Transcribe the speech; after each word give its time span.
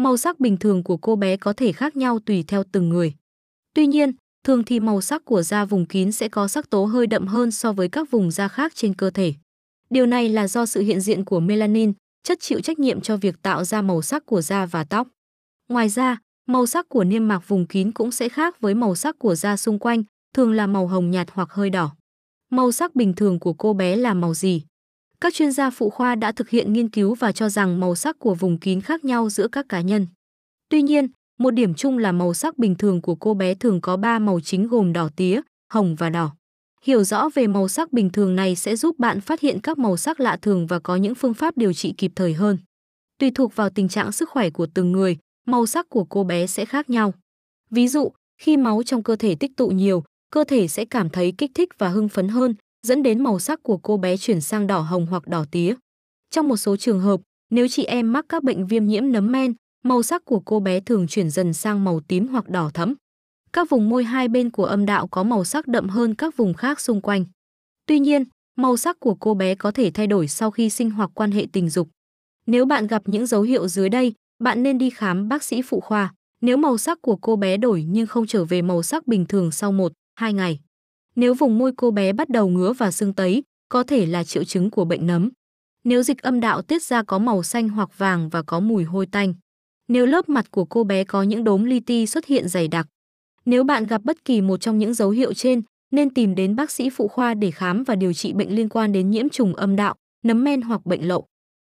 Màu 0.00 0.16
sắc 0.16 0.40
bình 0.40 0.56
thường 0.56 0.82
của 0.82 0.96
cô 0.96 1.16
bé 1.16 1.36
có 1.36 1.52
thể 1.52 1.72
khác 1.72 1.96
nhau 1.96 2.18
tùy 2.18 2.44
theo 2.48 2.64
từng 2.72 2.88
người. 2.88 3.14
Tuy 3.74 3.86
nhiên, 3.86 4.12
thường 4.44 4.64
thì 4.64 4.80
màu 4.80 5.00
sắc 5.00 5.24
của 5.24 5.42
da 5.42 5.64
vùng 5.64 5.86
kín 5.86 6.12
sẽ 6.12 6.28
có 6.28 6.48
sắc 6.48 6.70
tố 6.70 6.84
hơi 6.84 7.06
đậm 7.06 7.26
hơn 7.26 7.50
so 7.50 7.72
với 7.72 7.88
các 7.88 8.10
vùng 8.10 8.30
da 8.30 8.48
khác 8.48 8.72
trên 8.74 8.94
cơ 8.94 9.10
thể. 9.10 9.34
Điều 9.90 10.06
này 10.06 10.28
là 10.28 10.48
do 10.48 10.66
sự 10.66 10.80
hiện 10.80 11.00
diện 11.00 11.24
của 11.24 11.40
melanin, 11.40 11.92
chất 12.22 12.38
chịu 12.40 12.60
trách 12.60 12.78
nhiệm 12.78 13.00
cho 13.00 13.16
việc 13.16 13.42
tạo 13.42 13.64
ra 13.64 13.82
màu 13.82 14.02
sắc 14.02 14.26
của 14.26 14.42
da 14.42 14.66
và 14.66 14.84
tóc. 14.84 15.08
Ngoài 15.68 15.88
ra, 15.88 16.18
màu 16.46 16.66
sắc 16.66 16.88
của 16.88 17.04
niêm 17.04 17.28
mạc 17.28 17.48
vùng 17.48 17.66
kín 17.66 17.92
cũng 17.92 18.10
sẽ 18.10 18.28
khác 18.28 18.60
với 18.60 18.74
màu 18.74 18.94
sắc 18.94 19.18
của 19.18 19.34
da 19.34 19.56
xung 19.56 19.78
quanh, 19.78 20.02
thường 20.34 20.52
là 20.52 20.66
màu 20.66 20.86
hồng 20.86 21.10
nhạt 21.10 21.28
hoặc 21.32 21.52
hơi 21.52 21.70
đỏ. 21.70 21.96
Màu 22.50 22.72
sắc 22.72 22.94
bình 22.94 23.14
thường 23.14 23.38
của 23.38 23.52
cô 23.52 23.72
bé 23.72 23.96
là 23.96 24.14
màu 24.14 24.34
gì? 24.34 24.62
Các 25.20 25.34
chuyên 25.34 25.52
gia 25.52 25.70
phụ 25.70 25.90
khoa 25.90 26.14
đã 26.14 26.32
thực 26.32 26.48
hiện 26.48 26.72
nghiên 26.72 26.88
cứu 26.88 27.14
và 27.14 27.32
cho 27.32 27.48
rằng 27.48 27.80
màu 27.80 27.94
sắc 27.94 28.18
của 28.18 28.34
vùng 28.34 28.58
kín 28.58 28.80
khác 28.80 29.04
nhau 29.04 29.30
giữa 29.30 29.48
các 29.48 29.66
cá 29.68 29.80
nhân. 29.80 30.06
Tuy 30.68 30.82
nhiên, 30.82 31.08
một 31.38 31.50
điểm 31.50 31.74
chung 31.74 31.98
là 31.98 32.12
màu 32.12 32.34
sắc 32.34 32.58
bình 32.58 32.74
thường 32.74 33.00
của 33.02 33.14
cô 33.14 33.34
bé 33.34 33.54
thường 33.54 33.80
có 33.80 33.96
3 33.96 34.18
màu 34.18 34.40
chính 34.40 34.68
gồm 34.68 34.92
đỏ 34.92 35.08
tía, 35.16 35.40
hồng 35.72 35.94
và 35.94 36.10
đỏ. 36.10 36.34
Hiểu 36.84 37.04
rõ 37.04 37.28
về 37.34 37.46
màu 37.46 37.68
sắc 37.68 37.92
bình 37.92 38.10
thường 38.10 38.36
này 38.36 38.56
sẽ 38.56 38.76
giúp 38.76 38.98
bạn 38.98 39.20
phát 39.20 39.40
hiện 39.40 39.60
các 39.60 39.78
màu 39.78 39.96
sắc 39.96 40.20
lạ 40.20 40.38
thường 40.42 40.66
và 40.66 40.78
có 40.78 40.96
những 40.96 41.14
phương 41.14 41.34
pháp 41.34 41.56
điều 41.56 41.72
trị 41.72 41.94
kịp 41.98 42.12
thời 42.14 42.34
hơn. 42.34 42.58
Tùy 43.18 43.30
thuộc 43.30 43.56
vào 43.56 43.70
tình 43.70 43.88
trạng 43.88 44.12
sức 44.12 44.30
khỏe 44.30 44.50
của 44.50 44.66
từng 44.74 44.92
người, 44.92 45.16
màu 45.46 45.66
sắc 45.66 45.88
của 45.88 46.04
cô 46.04 46.24
bé 46.24 46.46
sẽ 46.46 46.64
khác 46.64 46.90
nhau. 46.90 47.14
Ví 47.70 47.88
dụ, 47.88 48.12
khi 48.40 48.56
máu 48.56 48.82
trong 48.82 49.02
cơ 49.02 49.16
thể 49.16 49.34
tích 49.34 49.56
tụ 49.56 49.68
nhiều, 49.68 50.04
cơ 50.30 50.44
thể 50.44 50.68
sẽ 50.68 50.84
cảm 50.84 51.10
thấy 51.10 51.32
kích 51.38 51.50
thích 51.54 51.68
và 51.78 51.88
hưng 51.88 52.08
phấn 52.08 52.28
hơn, 52.28 52.54
dẫn 52.86 53.02
đến 53.02 53.22
màu 53.22 53.38
sắc 53.38 53.62
của 53.62 53.76
cô 53.76 53.96
bé 53.96 54.16
chuyển 54.16 54.40
sang 54.40 54.66
đỏ 54.66 54.80
hồng 54.80 55.06
hoặc 55.06 55.26
đỏ 55.26 55.44
tía. 55.50 55.74
Trong 56.30 56.48
một 56.48 56.56
số 56.56 56.76
trường 56.76 57.00
hợp, 57.00 57.20
nếu 57.50 57.68
chị 57.68 57.84
em 57.84 58.12
mắc 58.12 58.24
các 58.28 58.42
bệnh 58.42 58.66
viêm 58.66 58.86
nhiễm 58.86 59.12
nấm 59.12 59.32
men, 59.32 59.54
màu 59.84 60.02
sắc 60.02 60.24
của 60.24 60.40
cô 60.40 60.60
bé 60.60 60.80
thường 60.80 61.06
chuyển 61.06 61.30
dần 61.30 61.52
sang 61.52 61.84
màu 61.84 62.00
tím 62.08 62.28
hoặc 62.28 62.48
đỏ 62.48 62.70
thẫm. 62.74 62.94
Các 63.52 63.68
vùng 63.70 63.88
môi 63.88 64.04
hai 64.04 64.28
bên 64.28 64.50
của 64.50 64.64
âm 64.64 64.86
đạo 64.86 65.08
có 65.08 65.22
màu 65.22 65.44
sắc 65.44 65.66
đậm 65.66 65.88
hơn 65.88 66.14
các 66.14 66.36
vùng 66.36 66.54
khác 66.54 66.80
xung 66.80 67.00
quanh. 67.00 67.24
Tuy 67.86 67.98
nhiên, 67.98 68.24
màu 68.56 68.76
sắc 68.76 69.00
của 69.00 69.14
cô 69.14 69.34
bé 69.34 69.54
có 69.54 69.70
thể 69.70 69.90
thay 69.90 70.06
đổi 70.06 70.28
sau 70.28 70.50
khi 70.50 70.70
sinh 70.70 70.90
hoặc 70.90 71.10
quan 71.14 71.30
hệ 71.30 71.46
tình 71.52 71.68
dục. 71.68 71.88
Nếu 72.46 72.66
bạn 72.66 72.86
gặp 72.86 73.02
những 73.06 73.26
dấu 73.26 73.42
hiệu 73.42 73.68
dưới 73.68 73.88
đây, 73.88 74.14
bạn 74.42 74.62
nên 74.62 74.78
đi 74.78 74.90
khám 74.90 75.28
bác 75.28 75.42
sĩ 75.42 75.62
phụ 75.62 75.80
khoa. 75.80 76.14
Nếu 76.40 76.56
màu 76.56 76.78
sắc 76.78 77.02
của 77.02 77.16
cô 77.16 77.36
bé 77.36 77.56
đổi 77.56 77.84
nhưng 77.88 78.06
không 78.06 78.26
trở 78.26 78.44
về 78.44 78.62
màu 78.62 78.82
sắc 78.82 79.06
bình 79.06 79.26
thường 79.26 79.50
sau 79.50 79.72
1, 79.72 79.92
2 80.14 80.32
ngày. 80.32 80.60
Nếu 81.16 81.34
vùng 81.34 81.58
môi 81.58 81.72
cô 81.76 81.90
bé 81.90 82.12
bắt 82.12 82.28
đầu 82.28 82.48
ngứa 82.48 82.72
và 82.72 82.90
sưng 82.90 83.14
tấy, 83.14 83.42
có 83.68 83.82
thể 83.82 84.06
là 84.06 84.24
triệu 84.24 84.44
chứng 84.44 84.70
của 84.70 84.84
bệnh 84.84 85.06
nấm. 85.06 85.30
Nếu 85.84 86.02
dịch 86.02 86.22
âm 86.22 86.40
đạo 86.40 86.62
tiết 86.62 86.82
ra 86.82 87.02
có 87.02 87.18
màu 87.18 87.42
xanh 87.42 87.68
hoặc 87.68 87.98
vàng 87.98 88.28
và 88.28 88.42
có 88.42 88.60
mùi 88.60 88.84
hôi 88.84 89.06
tanh. 89.06 89.34
Nếu 89.88 90.06
lớp 90.06 90.28
mặt 90.28 90.50
của 90.50 90.64
cô 90.64 90.84
bé 90.84 91.04
có 91.04 91.22
những 91.22 91.44
đốm 91.44 91.64
li 91.64 91.80
ti 91.80 92.06
xuất 92.06 92.26
hiện 92.26 92.48
dày 92.48 92.68
đặc. 92.68 92.86
Nếu 93.44 93.64
bạn 93.64 93.86
gặp 93.86 94.02
bất 94.04 94.24
kỳ 94.24 94.40
một 94.40 94.60
trong 94.60 94.78
những 94.78 94.94
dấu 94.94 95.10
hiệu 95.10 95.34
trên, 95.34 95.62
nên 95.90 96.14
tìm 96.14 96.34
đến 96.34 96.56
bác 96.56 96.70
sĩ 96.70 96.90
phụ 96.90 97.08
khoa 97.08 97.34
để 97.34 97.50
khám 97.50 97.84
và 97.84 97.94
điều 97.94 98.12
trị 98.12 98.32
bệnh 98.32 98.56
liên 98.56 98.68
quan 98.68 98.92
đến 98.92 99.10
nhiễm 99.10 99.28
trùng 99.28 99.54
âm 99.54 99.76
đạo, 99.76 99.94
nấm 100.22 100.44
men 100.44 100.62
hoặc 100.62 100.86
bệnh 100.86 101.08
lậu. 101.08 101.26